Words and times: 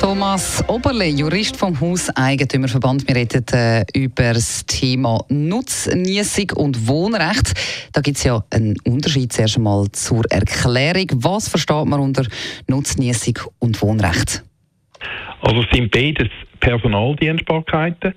Thomas 0.00 0.64
Oberle, 0.66 1.08
Jurist 1.08 1.58
vom 1.58 1.78
Hauseigentümerverband. 1.78 3.06
Wir 3.06 3.16
reden 3.16 3.44
äh, 3.52 3.84
über 3.94 4.32
das 4.32 4.64
Thema 4.64 5.22
Nutzniessung 5.28 6.52
und 6.56 6.88
Wohnrecht. 6.88 7.52
Da 7.92 8.00
gibt 8.00 8.16
es 8.16 8.24
ja 8.24 8.42
einen 8.50 8.76
Unterschied 8.86 9.30
zuerst 9.30 9.58
einmal 9.58 9.92
zur 9.92 10.24
Erklärung. 10.30 11.06
Was 11.22 11.50
versteht 11.50 11.84
man 11.84 12.00
unter 12.00 12.24
Nutzniessung 12.66 13.40
und 13.58 13.82
Wohnrecht? 13.82 14.42
Also 15.42 15.60
es 15.60 15.68
sind 15.70 15.90
beides 15.90 16.30
Personaldienstbarkeiten. 16.60 18.14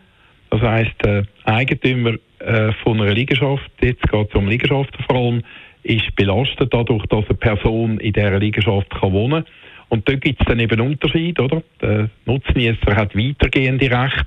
Das 0.52 0.62
heisst, 0.62 0.95
der 1.04 1.26
Eigentümer 1.43 2.13
äh, 2.40 2.71
von 2.81 3.02
einer 3.02 3.13
Liegenschaft, 3.13 3.70
jetzt 3.81 4.04
geht 4.04 4.29
es 4.29 4.35
um 4.35 4.48
Liegenschaften 4.48 5.04
vor 5.05 5.18
allem, 5.18 5.43
ist 5.84 6.15
belastet 6.15 6.73
dadurch, 6.73 7.05
dass 7.07 7.26
eine 7.26 7.38
Person 7.38 7.98
in 7.99 8.13
dieser 8.13 8.40
Liegenschaft 8.40 8.90
kann 8.90 9.12
wohnen 9.12 9.43
kann 9.43 9.54
und 9.89 10.07
dort 10.07 10.21
gibt 10.21 10.41
es 10.41 10.47
dann 10.47 10.59
eben 10.59 10.79
Unterschied, 10.81 11.39
oder? 11.39 11.61
Der 11.81 12.09
Nutznießer 12.25 12.95
hat 12.95 13.15
weitergehende 13.15 13.85
Rechte, 13.85 14.25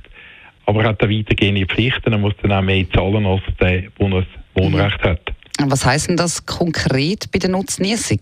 aber 0.66 0.82
er 0.82 0.88
hat 0.90 1.02
auch 1.02 1.08
weitergehende 1.08 1.66
Pflichten. 1.66 2.12
Er 2.12 2.18
muss 2.18 2.34
dann 2.42 2.52
auch 2.52 2.62
mehr 2.62 2.88
zahlen, 2.90 3.26
als 3.26 3.42
der, 3.60 3.82
der 3.82 4.06
ein 4.06 4.26
Wohnrecht 4.54 5.02
hat. 5.02 5.20
Was 5.64 5.86
heisst 5.86 6.08
denn 6.08 6.16
das 6.16 6.44
konkret 6.44 7.30
bei 7.32 7.38
der 7.38 7.50
Nutznießung? 7.50 8.20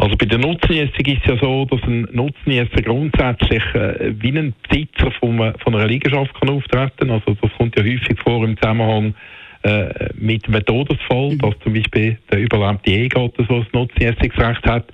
Also 0.00 0.16
bei 0.16 0.24
der 0.24 0.38
Nutznießung 0.38 1.04
ist 1.04 1.20
es 1.24 1.26
ja 1.26 1.36
so, 1.42 1.66
dass 1.66 1.82
ein 1.82 2.08
Nutznießer 2.12 2.82
grundsätzlich 2.82 3.62
äh, 3.74 4.14
wie 4.18 4.38
ein 4.38 4.54
Besitzer 4.66 5.10
von, 5.20 5.52
von 5.58 5.74
einer 5.74 5.86
Liegenschaft 5.86 6.32
kann 6.40 6.48
auftreten. 6.48 7.10
Also 7.10 7.36
das 7.40 7.50
kommt 7.58 7.76
ja 7.76 7.84
häufig 7.84 8.18
vor 8.24 8.42
im 8.42 8.56
Zusammenhang 8.56 9.14
äh, 9.62 10.08
mit 10.14 10.48
einem 10.48 10.64
Todesfall, 10.64 11.32
mhm. 11.32 11.38
dass 11.38 11.54
zum 11.62 11.74
Beispiel 11.74 12.16
der 12.32 12.40
überlebte 12.40 12.90
Ehegatte 12.90 13.44
so 13.46 13.56
ein 13.56 13.66
Nutznießungsrecht 13.74 14.64
hat 14.64 14.86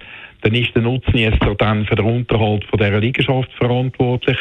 dann 0.47 0.55
ist 0.55 0.73
der 0.77 0.83
Nutznießer 0.83 1.57
dann 1.59 1.87
für 1.87 1.97
den 1.97 2.05
Unterhalt 2.05 2.65
von 2.67 2.79
dieser 2.79 3.01
Liegenschaft 3.01 3.53
verantwortlich. 3.55 4.39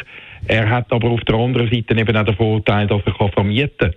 Er 0.48 0.70
hat 0.70 0.92
aber 0.92 1.09
auf 1.09 1.22
der 1.22 1.36
anderen 1.36 1.67
Seite 1.67 2.00
eben 2.00 2.16
auch 2.16 2.25
den 2.25 2.36
Vorteil, 2.36 2.86
dass 2.86 3.02
er 3.08 3.14
kann 3.14 3.31
vermieten 3.31 3.92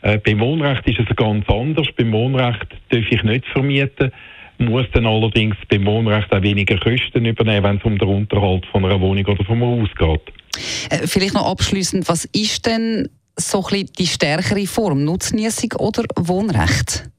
kann. 0.00 0.14
Äh, 0.14 0.18
beim 0.20 0.40
Wohnrecht 0.40 0.88
ist 0.88 1.00
es 1.00 1.16
ganz 1.16 1.46
anders. 1.50 1.86
Beim 1.98 2.12
Wohnrecht 2.12 2.66
darf 2.88 3.04
ich 3.10 3.22
nicht 3.22 3.44
vermieten, 3.48 4.10
muss 4.56 4.86
dann 4.94 5.04
allerdings 5.04 5.56
beim 5.68 5.84
Wohnrecht 5.84 6.32
auch 6.32 6.40
weniger 6.40 6.78
Kosten 6.78 7.26
übernehmen, 7.26 7.62
wenn 7.62 7.76
es 7.76 7.84
um 7.84 7.98
den 7.98 8.08
Unterhalt 8.08 8.64
von 8.72 8.86
einer 8.86 8.98
Wohnung 8.98 9.26
oder 9.26 9.44
vom 9.44 9.60
Haus 9.60 9.90
geht. 9.98 10.34
Äh, 10.88 11.06
vielleicht 11.06 11.34
noch 11.34 11.50
abschließend, 11.50 12.08
was 12.08 12.24
ist 12.24 12.64
denn 12.64 13.10
so 13.36 13.58
ein 13.58 13.64
bisschen 13.64 13.90
die 13.98 14.06
stärkere 14.06 14.66
Form, 14.66 15.04
Nutznießung 15.04 15.72
oder 15.78 16.04
Wohnrecht? 16.16 17.10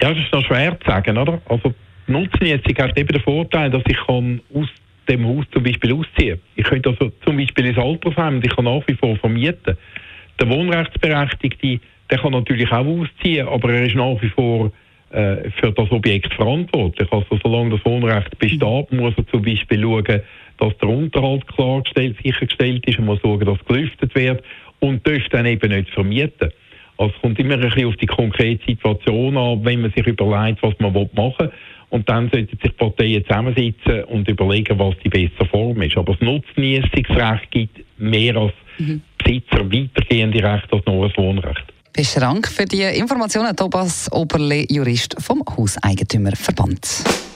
Ja, 0.00 0.14
das 0.14 0.24
ist 0.24 0.32
noch 0.32 0.44
schwer 0.46 0.80
zu 0.80 0.86
sagen, 0.86 1.18
oder? 1.18 1.42
Also 1.50 1.74
Nutzen 2.06 2.46
jetzt 2.46 2.66
hat 2.78 2.98
eben 2.98 3.08
den 3.08 3.22
Vorteil, 3.22 3.70
dass 3.70 3.82
ich 3.88 3.96
kann 4.06 4.40
aus 4.54 4.68
dem 5.08 5.26
Haus 5.26 5.44
zum 5.52 5.62
Beispiel 5.62 5.92
ausziehen 5.92 6.40
Ich 6.56 6.64
könnte 6.64 6.90
also 6.90 7.12
zum 7.24 7.36
Beispiel 7.36 7.66
ins 7.66 7.78
Altersheim 7.78 8.40
ich 8.42 8.54
kann 8.54 8.64
nach 8.64 8.82
wie 8.86 8.94
vor 8.94 9.16
vermieten. 9.16 9.76
Der 10.40 10.48
Wohnrechtsberechtigte, 10.48 11.80
der 12.10 12.18
kann 12.18 12.32
natürlich 12.32 12.70
auch 12.70 12.84
ausziehen, 12.84 13.48
aber 13.48 13.72
er 13.72 13.86
ist 13.86 13.94
nach 13.94 14.20
wie 14.20 14.28
vor 14.28 14.72
äh, 15.10 15.50
für 15.50 15.72
das 15.72 15.90
Objekt 15.90 16.32
verantwortlich. 16.34 17.10
Also 17.10 17.38
solange 17.42 17.70
das 17.70 17.84
Wohnrecht 17.84 18.38
besteht, 18.38 18.92
muss 18.92 19.14
er 19.16 19.26
zum 19.28 19.42
Beispiel 19.42 19.82
schauen, 19.82 20.20
dass 20.58 20.78
der 20.78 20.88
Unterhalt 20.88 21.46
klargestellt, 21.48 22.16
sichergestellt 22.22 22.86
ist, 22.86 22.98
er 22.98 23.04
muss 23.04 23.20
schauen, 23.20 23.44
dass 23.44 23.64
gelüftet 23.66 24.14
wird 24.14 24.42
und 24.80 25.06
darf 25.06 25.22
dann 25.30 25.46
eben 25.46 25.70
nicht 25.70 25.90
vermieten. 25.90 26.50
Also 26.98 27.12
es 27.14 27.20
kommt 27.20 27.38
immer 27.38 27.54
ein 27.54 27.60
bisschen 27.60 27.86
auf 27.86 27.96
die 27.96 28.06
konkrete 28.06 28.64
Situation 28.66 29.36
an, 29.36 29.64
wenn 29.64 29.82
man 29.82 29.92
sich 29.92 30.06
überlegt, 30.06 30.62
was 30.62 30.74
man 30.78 30.92
machen 30.92 31.34
will. 31.38 31.52
Und 31.90 32.08
dann 32.08 32.28
sollten 32.30 32.58
sich 32.60 32.76
Parteien 32.76 33.24
zusammensitzen 33.24 34.04
und 34.04 34.28
überlegen, 34.28 34.78
was 34.78 34.94
die 35.04 35.08
bessere 35.08 35.46
Form 35.46 35.80
ist. 35.82 35.96
Aber 35.96 36.14
das 36.14 36.22
Nutznießungsrecht 36.22 37.50
gibt 37.50 37.84
mehr 37.98 38.36
als 38.36 38.52
mhm. 38.78 39.02
Besitzer 39.18 39.70
weitergehende 39.70 40.42
Rechte 40.42 40.76
als 40.76 40.86
nur 40.86 41.06
ein 41.06 41.12
Wohnrecht. 41.16 41.64
Besten 41.92 42.20
Dank 42.20 42.48
für 42.48 42.64
die 42.64 42.82
Informationen, 42.82 43.56
Thomas 43.56 44.10
Oberle, 44.12 44.66
Jurist 44.68 45.16
vom 45.18 45.42
Hauseigentümerverband. 45.56 47.35